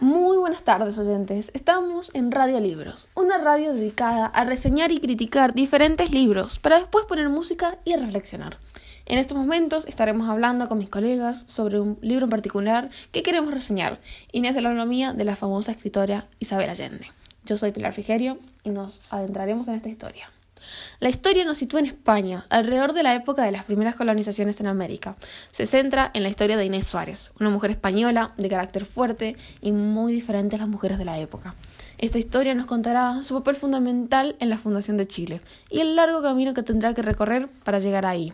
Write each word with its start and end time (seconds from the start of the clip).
Muy 0.00 0.38
buenas 0.38 0.62
tardes 0.62 0.96
oyentes, 0.96 1.50
estamos 1.52 2.10
en 2.14 2.32
Radio 2.32 2.58
Libros, 2.58 3.08
una 3.14 3.36
radio 3.36 3.74
dedicada 3.74 4.24
a 4.24 4.44
reseñar 4.44 4.92
y 4.92 4.98
criticar 4.98 5.52
diferentes 5.52 6.10
libros 6.10 6.58
para 6.58 6.78
después 6.78 7.04
poner 7.04 7.28
música 7.28 7.76
y 7.84 7.94
reflexionar. 7.96 8.56
En 9.04 9.18
estos 9.18 9.36
momentos 9.36 9.84
estaremos 9.84 10.26
hablando 10.30 10.70
con 10.70 10.78
mis 10.78 10.88
colegas 10.88 11.44
sobre 11.48 11.80
un 11.80 11.98
libro 12.00 12.24
en 12.24 12.30
particular 12.30 12.88
que 13.12 13.22
queremos 13.22 13.52
reseñar, 13.52 14.00
Inés 14.32 14.54
de 14.54 14.62
la 14.62 14.70
Economía 14.70 15.12
de 15.12 15.26
la 15.26 15.36
famosa 15.36 15.72
escritora 15.72 16.26
Isabel 16.38 16.70
Allende. 16.70 17.12
Yo 17.44 17.58
soy 17.58 17.70
Pilar 17.70 17.92
Frigerio 17.92 18.38
y 18.64 18.70
nos 18.70 19.02
adentraremos 19.10 19.68
en 19.68 19.74
esta 19.74 19.90
historia. 19.90 20.30
La 21.00 21.08
historia 21.08 21.44
nos 21.44 21.58
sitúa 21.58 21.80
en 21.80 21.86
España, 21.86 22.44
alrededor 22.50 22.92
de 22.92 23.02
la 23.02 23.14
época 23.14 23.44
de 23.44 23.52
las 23.52 23.64
primeras 23.64 23.94
colonizaciones 23.94 24.60
en 24.60 24.66
América. 24.66 25.16
Se 25.52 25.66
centra 25.66 26.10
en 26.14 26.22
la 26.22 26.28
historia 26.28 26.56
de 26.56 26.64
Inés 26.64 26.86
Suárez, 26.86 27.32
una 27.40 27.50
mujer 27.50 27.70
española 27.70 28.32
de 28.36 28.48
carácter 28.48 28.84
fuerte 28.84 29.36
y 29.60 29.72
muy 29.72 30.12
diferente 30.12 30.56
a 30.56 30.58
las 30.60 30.68
mujeres 30.68 30.98
de 30.98 31.04
la 31.04 31.18
época. 31.18 31.54
Esta 31.98 32.18
historia 32.18 32.54
nos 32.54 32.66
contará 32.66 33.22
su 33.22 33.34
papel 33.34 33.56
fundamental 33.56 34.36
en 34.40 34.48
la 34.48 34.58
fundación 34.58 34.96
de 34.96 35.06
Chile 35.06 35.40
y 35.70 35.80
el 35.80 35.96
largo 35.96 36.22
camino 36.22 36.54
que 36.54 36.62
tendrá 36.62 36.94
que 36.94 37.02
recorrer 37.02 37.48
para 37.64 37.78
llegar 37.78 38.06
ahí. 38.06 38.32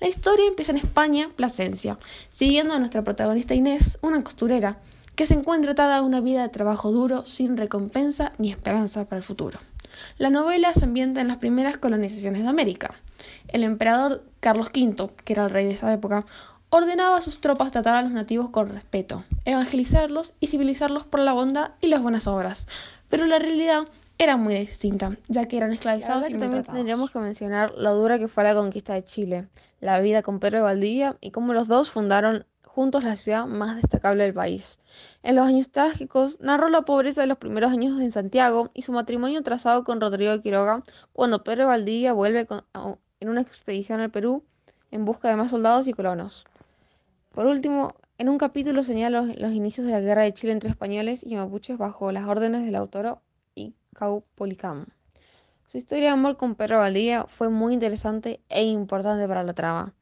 La 0.00 0.08
historia 0.08 0.46
empieza 0.46 0.72
en 0.72 0.78
España, 0.78 1.30
Plasencia, 1.34 1.98
siguiendo 2.28 2.74
a 2.74 2.78
nuestra 2.78 3.02
protagonista 3.02 3.54
Inés, 3.54 3.98
una 4.00 4.22
costurera, 4.22 4.78
que 5.16 5.26
se 5.26 5.34
encuentra 5.34 5.72
atada 5.72 5.96
a 5.96 6.02
una 6.02 6.20
vida 6.20 6.42
de 6.42 6.48
trabajo 6.48 6.92
duro 6.92 7.26
sin 7.26 7.56
recompensa 7.56 8.32
ni 8.38 8.52
esperanza 8.52 9.08
para 9.08 9.18
el 9.18 9.24
futuro. 9.24 9.58
La 10.18 10.30
novela 10.30 10.72
se 10.72 10.84
ambienta 10.84 11.20
en 11.20 11.28
las 11.28 11.36
primeras 11.38 11.76
colonizaciones 11.76 12.42
de 12.42 12.48
América. 12.48 12.94
El 13.48 13.64
emperador 13.64 14.24
Carlos 14.40 14.68
V, 14.68 15.10
que 15.24 15.32
era 15.32 15.44
el 15.44 15.50
rey 15.50 15.66
de 15.66 15.72
esa 15.72 15.92
época, 15.92 16.26
ordenaba 16.70 17.16
a 17.16 17.20
sus 17.22 17.40
tropas 17.40 17.72
tratar 17.72 17.96
a 17.96 18.02
los 18.02 18.12
nativos 18.12 18.50
con 18.50 18.68
respeto, 18.68 19.24
evangelizarlos 19.44 20.34
y 20.40 20.48
civilizarlos 20.48 21.04
por 21.04 21.20
la 21.20 21.32
bondad 21.32 21.72
y 21.80 21.88
las 21.88 22.02
buenas 22.02 22.26
obras. 22.26 22.66
Pero 23.08 23.26
la 23.26 23.38
realidad 23.38 23.88
era 24.18 24.36
muy 24.36 24.54
distinta, 24.54 25.16
ya 25.28 25.46
que 25.46 25.56
eran 25.56 25.72
esclavizados 25.72 26.28
y 26.28 26.34
también 26.34 26.64
tendríamos 26.64 27.10
que 27.10 27.20
mencionar 27.20 27.72
lo 27.76 27.94
dura 27.94 28.18
que 28.18 28.28
fue 28.28 28.44
la 28.44 28.54
conquista 28.54 28.94
de 28.94 29.04
Chile, 29.04 29.48
la 29.80 30.00
vida 30.00 30.22
con 30.22 30.40
Pedro 30.40 30.58
de 30.58 30.64
Valdivia 30.64 31.16
y 31.20 31.30
cómo 31.30 31.54
los 31.54 31.68
dos 31.68 31.90
fundaron 31.90 32.44
juntos 32.78 33.02
la 33.02 33.16
ciudad 33.16 33.44
más 33.46 33.74
destacable 33.74 34.22
del 34.22 34.34
país. 34.34 34.78
En 35.24 35.34
los 35.34 35.48
años 35.48 35.68
trágicos, 35.68 36.38
narró 36.38 36.68
la 36.68 36.82
pobreza 36.82 37.22
de 37.22 37.26
los 37.26 37.38
primeros 37.38 37.72
años 37.72 38.00
en 38.00 38.12
Santiago 38.12 38.70
y 38.72 38.82
su 38.82 38.92
matrimonio 38.92 39.42
trazado 39.42 39.82
con 39.82 40.00
Rodrigo 40.00 40.40
Quiroga 40.42 40.84
cuando 41.12 41.42
Pedro 41.42 41.66
Valdivia 41.66 42.12
vuelve 42.12 42.46
en 43.18 43.28
una 43.28 43.40
expedición 43.40 43.98
al 43.98 44.12
Perú 44.12 44.44
en 44.92 45.04
busca 45.04 45.28
de 45.28 45.34
más 45.34 45.50
soldados 45.50 45.88
y 45.88 45.92
colonos. 45.92 46.46
Por 47.32 47.46
último, 47.46 47.96
en 48.16 48.28
un 48.28 48.38
capítulo 48.38 48.84
señala 48.84 49.22
los, 49.22 49.50
inicios 49.50 49.84
de 49.84 49.92
la 49.94 50.00
guerra 50.00 50.22
de 50.22 50.34
Chile 50.34 50.52
entre 50.52 50.70
españoles 50.70 51.24
y 51.26 51.34
mapuches 51.34 51.78
bajo 51.78 52.12
las 52.12 52.28
órdenes 52.28 52.64
del 52.64 52.76
autor 52.76 53.18
y 53.56 53.74
Caupolicán. 53.92 54.86
Su 55.66 55.78
historia 55.78 56.04
de 56.04 56.10
amor 56.10 56.36
con 56.36 56.54
Pedro 56.54 56.78
Valdivia 56.78 57.24
fue 57.24 57.48
muy 57.48 57.74
interesante 57.74 58.40
e 58.48 58.62
importante 58.66 59.26
para 59.26 59.42
la 59.42 59.54
trama. 59.54 59.94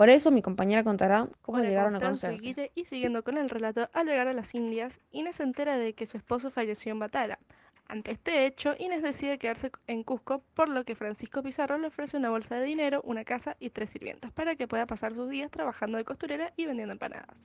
Por 0.00 0.08
eso 0.08 0.30
mi 0.30 0.40
compañera 0.40 0.82
contará 0.82 1.28
cómo 1.42 1.58
llegaron 1.58 1.94
a 1.94 2.00
conocerse. 2.00 2.72
Y 2.74 2.84
siguiendo 2.86 3.22
con 3.22 3.36
el 3.36 3.50
relato, 3.50 3.90
al 3.92 4.06
llegar 4.06 4.28
a 4.28 4.32
las 4.32 4.54
Indias, 4.54 4.98
Inés 5.10 5.36
se 5.36 5.42
entera 5.42 5.76
de 5.76 5.92
que 5.92 6.06
su 6.06 6.16
esposo 6.16 6.50
falleció 6.50 6.92
en 6.92 7.00
batalla. 7.00 7.38
Ante 7.86 8.12
este 8.12 8.46
hecho, 8.46 8.74
Inés 8.78 9.02
decide 9.02 9.38
quedarse 9.38 9.70
en 9.86 10.02
Cusco, 10.02 10.42
por 10.54 10.70
lo 10.70 10.84
que 10.84 10.94
Francisco 10.94 11.42
Pizarro 11.42 11.76
le 11.76 11.88
ofrece 11.88 12.16
una 12.16 12.30
bolsa 12.30 12.56
de 12.56 12.64
dinero, 12.64 13.02
una 13.04 13.26
casa 13.26 13.58
y 13.60 13.68
tres 13.68 13.90
sirvientas 13.90 14.32
para 14.32 14.54
que 14.54 14.66
pueda 14.66 14.86
pasar 14.86 15.14
sus 15.14 15.28
días 15.28 15.50
trabajando 15.50 15.98
de 15.98 16.06
costurera 16.06 16.54
y 16.56 16.64
vendiendo 16.64 16.92
empanadas. 16.92 17.36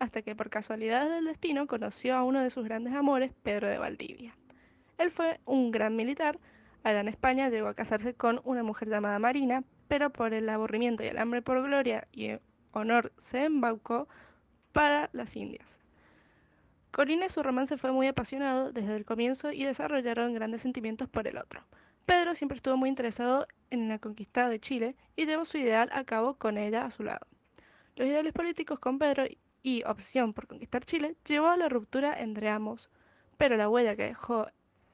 Hasta 0.00 0.22
que 0.22 0.34
por 0.34 0.50
casualidad 0.50 1.08
del 1.08 1.26
destino 1.26 1.68
conoció 1.68 2.16
a 2.16 2.24
uno 2.24 2.40
de 2.40 2.50
sus 2.50 2.64
grandes 2.64 2.92
amores, 2.92 3.30
Pedro 3.44 3.68
de 3.68 3.78
Valdivia. 3.78 4.36
Él 4.98 5.12
fue 5.12 5.38
un 5.44 5.70
gran 5.70 5.94
militar, 5.94 6.40
allá 6.82 7.02
en 7.02 7.06
España 7.06 7.50
llegó 7.50 7.68
a 7.68 7.74
casarse 7.74 8.14
con 8.14 8.40
una 8.42 8.64
mujer 8.64 8.88
llamada 8.88 9.20
Marina, 9.20 9.62
pero 9.92 10.08
por 10.08 10.32
el 10.32 10.48
aburrimiento 10.48 11.04
y 11.04 11.08
el 11.08 11.18
hambre 11.18 11.42
por 11.42 11.62
gloria 11.62 12.08
y 12.12 12.30
honor 12.70 13.12
se 13.18 13.44
embaucó 13.44 14.08
para 14.72 15.10
las 15.12 15.36
Indias. 15.36 15.78
Corina 16.92 17.26
y 17.26 17.28
su 17.28 17.42
romance 17.42 17.76
fue 17.76 17.92
muy 17.92 18.06
apasionado 18.06 18.72
desde 18.72 18.96
el 18.96 19.04
comienzo 19.04 19.52
y 19.52 19.64
desarrollaron 19.64 20.32
grandes 20.32 20.62
sentimientos 20.62 21.10
por 21.10 21.28
el 21.28 21.36
otro. 21.36 21.60
Pedro 22.06 22.34
siempre 22.34 22.56
estuvo 22.56 22.78
muy 22.78 22.88
interesado 22.88 23.46
en 23.68 23.90
la 23.90 23.98
conquista 23.98 24.48
de 24.48 24.60
Chile 24.60 24.96
y 25.14 25.26
llevó 25.26 25.44
su 25.44 25.58
ideal 25.58 25.90
a 25.92 26.04
cabo 26.04 26.36
con 26.38 26.56
ella 26.56 26.86
a 26.86 26.90
su 26.90 27.02
lado. 27.02 27.26
Los 27.94 28.08
ideales 28.08 28.32
políticos 28.32 28.78
con 28.78 28.98
Pedro 28.98 29.24
y 29.62 29.84
opción 29.84 30.32
por 30.32 30.46
conquistar 30.46 30.86
Chile 30.86 31.16
llevó 31.28 31.48
a 31.48 31.58
la 31.58 31.68
ruptura 31.68 32.18
entre 32.18 32.48
ambos, 32.48 32.88
pero 33.36 33.58
la 33.58 33.68
huella 33.68 33.94
que 33.94 34.04
dejó 34.04 34.46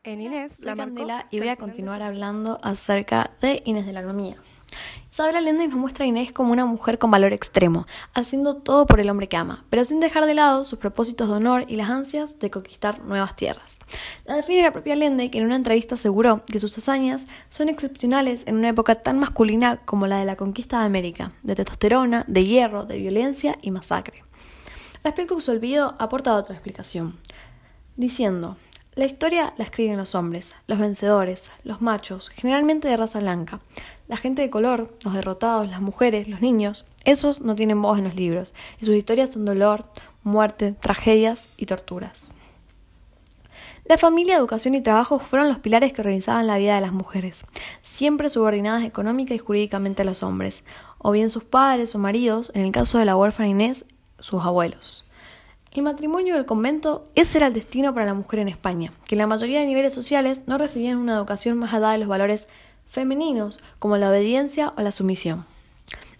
en 0.03 0.23
Inés 0.23 0.57
Soy 0.57 0.67
la 0.67 0.75
Candela 0.77 1.27
y 1.31 1.39
voy 1.39 1.51
a 1.51 1.57
continuar 1.57 2.03
hablando 2.03 2.59
acerca 2.65 3.31
de 3.41 3.63
Inés 3.65 3.87
de 3.87 3.93
la 3.93 4.01
Agronomía. 4.01 4.39
Isabel 5.19 5.35
Allende 5.35 5.67
nos 5.67 5.77
muestra 5.77 6.05
a 6.05 6.07
Inés 6.07 6.31
como 6.31 6.53
una 6.53 6.65
mujer 6.65 7.01
con 7.01 7.11
valor 7.11 7.33
extremo, 7.33 7.89
haciendo 8.15 8.55
todo 8.55 8.87
por 8.87 9.01
el 9.01 9.11
hombre 9.11 9.29
que 9.29 9.37
ama, 9.37 9.65
pero 9.69 9.85
sin 9.85 9.99
dejar 9.99 10.27
de 10.27 10.35
lado 10.35 10.63
sus 10.63 10.79
propósitos 10.79 11.27
de 11.27 11.35
honor 11.35 11.65
y 11.67 11.75
las 11.75 11.91
ansias 11.91 12.39
de 12.39 12.53
conquistar 12.53 13.03
nuevas 13.03 13.35
tierras. 13.35 13.81
La 14.27 14.37
define 14.37 14.63
la 14.63 14.71
propia 14.71 14.93
Allende, 14.93 15.29
que 15.29 15.39
en 15.39 15.45
una 15.47 15.57
entrevista 15.57 15.97
aseguró 15.97 16.45
que 16.47 16.61
sus 16.61 16.79
hazañas 16.79 17.27
son 17.51 17.69
excepcionales 17.69 18.45
en 18.47 18.59
una 18.59 18.69
época 18.69 18.95
tan 18.95 19.19
masculina 19.19 19.79
como 19.79 20.07
la 20.07 20.21
de 20.21 20.25
la 20.25 20.37
conquista 20.37 20.79
de 20.79 20.87
América, 20.87 21.33
de 21.43 21.57
testosterona, 21.57 22.25
de 22.29 22.45
hierro, 22.45 22.85
de 22.85 22.99
violencia 22.99 23.59
y 23.61 23.73
masacre. 23.73 24.23
Respecto 25.03 25.37
a 25.37 25.41
su 25.41 25.51
olvido, 25.51 25.97
aporta 25.99 26.37
otra 26.37 26.55
explicación, 26.55 27.19
diciendo, 27.97 28.57
la 28.99 29.07
historia 29.07 29.55
la 29.57 29.63
escriben 29.63 29.97
los 29.97 30.17
hombres, 30.17 30.57
los 30.67 30.77
vencedores, 30.77 31.53
los 31.63 31.81
machos, 31.81 32.31
generalmente 32.31 32.89
de 32.89 32.97
raza 32.97 33.21
blanca. 33.21 33.61
La 34.09 34.17
gente 34.17 34.43
de 34.43 34.51
color, 34.51 34.93
los 35.05 35.15
derrotados, 35.15 35.69
las 35.69 35.81
mujeres, 35.81 36.27
los 36.27 36.41
niños, 36.41 36.85
esos 37.05 37.41
no 37.41 37.55
tienen 37.55 37.81
voz 37.81 37.99
en 37.99 38.05
los 38.07 38.17
libros, 38.17 38.55
y 38.81 38.87
sus 38.87 38.97
historias 38.97 39.31
son 39.31 39.45
dolor, 39.45 39.85
muerte, 40.25 40.73
tragedias 40.73 41.49
y 41.57 41.67
torturas. 41.67 42.33
La 43.85 43.99
familia, 43.99 44.37
educación 44.37 44.75
y 44.75 44.81
trabajo 44.81 45.21
fueron 45.21 45.49
los 45.49 45.61
pilares 45.61 45.93
que 45.93 46.01
organizaban 46.01 46.49
la 46.49 46.59
vida 46.59 46.75
de 46.75 46.81
las 46.81 46.93
mujeres, 46.93 47.45
siempre 47.83 48.29
subordinadas 48.29 48.83
económica 48.83 49.33
y 49.33 49.39
jurídicamente 49.39 50.03
a 50.03 50.07
los 50.07 50.25
hombres, 50.25 50.65
o 50.99 51.13
bien 51.13 51.31
sus 51.31 51.45
padres 51.45 51.95
o 51.95 52.01
maridos, 52.01 52.51
en 52.53 52.63
el 52.63 52.73
caso 52.73 52.99
de 52.99 53.05
la 53.05 53.15
huérfana 53.15 53.49
Inés, 53.49 53.85
sus 54.19 54.43
abuelos. 54.43 55.08
El 55.79 55.85
matrimonio 55.85 56.35
del 56.35 56.45
convento, 56.45 57.07
ese 57.15 57.39
era 57.39 57.47
el 57.47 57.53
destino 57.53 57.95
para 57.95 58.05
la 58.05 58.13
mujer 58.13 58.41
en 58.41 58.49
España, 58.49 58.93
que 59.07 59.15
en 59.15 59.21
la 59.21 59.29
mayoría 59.29 59.61
de 59.61 59.67
niveles 59.67 59.93
sociales 59.93 60.43
no 60.49 60.59
recibían 60.59 60.99
una 60.99 61.15
educación 61.15 61.57
más 61.57 61.73
allá 61.73 61.91
de 61.91 61.99
los 61.99 62.09
valores 62.09 62.49
femeninos, 62.85 63.61
como 63.79 63.97
la 63.97 64.11
obediencia 64.11 64.73
o 64.77 64.81
la 64.81 64.91
sumisión. 64.91 65.45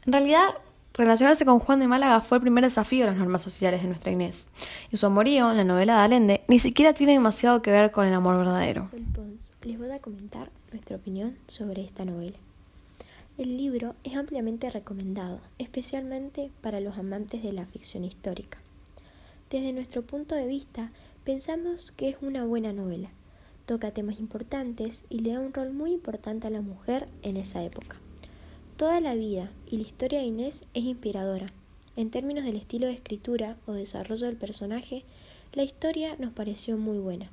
En 0.07 0.13
realidad, 0.13 0.51
relacionarse 0.95 1.45
con 1.45 1.59
Juan 1.59 1.81
de 1.81 1.89
Málaga 1.89 2.21
fue 2.21 2.39
el 2.39 2.43
primer 2.43 2.63
desafío 2.63 3.01
de 3.01 3.11
las 3.11 3.19
normas 3.19 3.43
sociales 3.43 3.83
de 3.83 3.89
nuestra 3.89 4.13
Inés, 4.13 4.49
y 4.93 4.97
su 4.97 5.07
amorío, 5.07 5.51
en 5.51 5.57
la 5.57 5.65
novela 5.65 5.97
de 5.97 6.03
Allende, 6.03 6.41
ni 6.47 6.61
siquiera 6.61 6.93
tiene 6.93 7.15
demasiado 7.15 7.61
que 7.61 7.73
ver 7.73 7.91
con 7.91 8.07
el 8.07 8.15
amor 8.15 8.37
verdadero. 8.37 8.83
les 9.65 9.77
voy 9.77 9.91
a 9.91 9.99
comentar 9.99 10.51
nuestra 10.71 10.95
opinión 10.95 11.37
sobre 11.49 11.83
esta 11.83 12.05
novela. 12.05 12.37
El 13.39 13.57
libro 13.57 13.97
es 14.05 14.15
ampliamente 14.15 14.71
recomendado, 14.71 15.41
especialmente 15.59 16.53
para 16.61 16.79
los 16.79 16.97
amantes 16.97 17.43
de 17.43 17.51
la 17.51 17.67
ficción 17.67 18.05
histórica. 18.05 18.59
Desde 19.51 19.73
nuestro 19.73 20.03
punto 20.03 20.35
de 20.35 20.47
vista, 20.47 20.93
pensamos 21.25 21.93
que 21.93 22.11
es 22.11 22.17
una 22.21 22.45
buena 22.45 22.75
novela. 22.75 23.09
Toca 23.65 23.93
temas 23.93 24.21
importantes 24.21 25.07
y 25.09 25.21
le 25.21 25.33
da 25.33 25.41
un 25.41 25.55
rol 25.55 25.73
muy 25.73 25.93
importante 25.93 26.47
a 26.47 26.51
la 26.51 26.61
mujer 26.61 27.09
en 27.23 27.39
esa 27.39 27.65
época. 27.65 27.97
Toda 28.77 29.01
la 29.01 29.15
vida 29.15 29.51
y 29.67 29.79
la 29.79 29.85
historia 29.85 30.19
de 30.19 30.27
Inés 30.27 30.67
es 30.75 30.85
inspiradora. 30.85 31.47
En 31.97 32.11
términos 32.11 32.45
del 32.45 32.57
estilo 32.57 32.89
de 32.89 32.93
escritura 32.93 33.57
o 33.67 33.73
desarrollo 33.73 34.27
del 34.27 34.37
personaje, 34.37 35.05
la 35.55 35.63
historia 35.63 36.15
nos 36.19 36.35
pareció 36.35 36.77
muy 36.77 36.99
buena. 36.99 37.31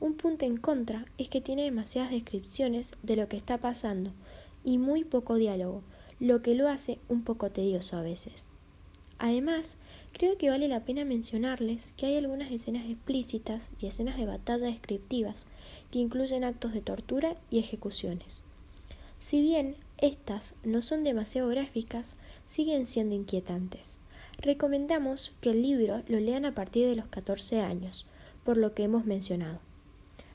Un 0.00 0.14
punto 0.14 0.44
en 0.44 0.56
contra 0.56 1.06
es 1.16 1.28
que 1.28 1.40
tiene 1.40 1.62
demasiadas 1.62 2.10
descripciones 2.10 2.94
de 3.04 3.14
lo 3.14 3.28
que 3.28 3.36
está 3.36 3.58
pasando 3.58 4.10
y 4.64 4.78
muy 4.78 5.04
poco 5.04 5.36
diálogo, 5.36 5.82
lo 6.18 6.42
que 6.42 6.56
lo 6.56 6.68
hace 6.68 6.98
un 7.08 7.22
poco 7.22 7.50
tedioso 7.50 7.96
a 7.96 8.02
veces. 8.02 8.50
Además, 9.22 9.76
creo 10.14 10.38
que 10.38 10.48
vale 10.48 10.66
la 10.66 10.86
pena 10.86 11.04
mencionarles 11.04 11.92
que 11.98 12.06
hay 12.06 12.16
algunas 12.16 12.50
escenas 12.50 12.88
explícitas 12.88 13.68
y 13.78 13.86
escenas 13.86 14.16
de 14.16 14.24
batalla 14.24 14.64
descriptivas 14.64 15.46
que 15.90 15.98
incluyen 15.98 16.42
actos 16.42 16.72
de 16.72 16.80
tortura 16.80 17.36
y 17.50 17.58
ejecuciones. 17.58 18.40
Si 19.18 19.42
bien 19.42 19.76
estas 19.98 20.56
no 20.64 20.80
son 20.80 21.04
demasiado 21.04 21.50
gráficas, 21.50 22.16
siguen 22.46 22.86
siendo 22.86 23.14
inquietantes. 23.14 24.00
Recomendamos 24.38 25.34
que 25.42 25.50
el 25.50 25.60
libro 25.60 26.02
lo 26.08 26.18
lean 26.18 26.46
a 26.46 26.54
partir 26.54 26.88
de 26.88 26.96
los 26.96 27.04
14 27.08 27.60
años, 27.60 28.06
por 28.42 28.56
lo 28.56 28.72
que 28.72 28.84
hemos 28.84 29.04
mencionado. 29.04 29.58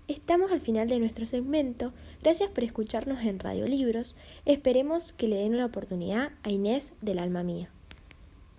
Estamos 0.08 0.52
al 0.52 0.62
final 0.62 0.88
de 0.90 1.00
nuestro 1.00 1.26
segmento. 1.26 1.92
Gracias 2.22 2.52
por 2.52 2.64
escucharnos 2.64 3.24
en 3.24 3.40
Radio 3.40 3.68
Libros. 3.68 4.16
Esperemos 4.46 5.12
que 5.14 5.28
le 5.28 5.38
den 5.38 5.56
una 5.56 5.66
oportunidad 5.66 6.34
a 6.44 6.52
Inés 6.52 6.94
del 7.02 7.18
alma 7.18 7.42
mía. 7.42 7.72